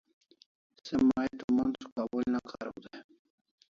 [0.85, 3.03] Se may to mondr Kabul ne kariu day